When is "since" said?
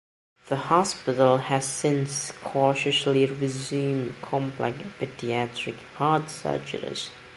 1.63-2.31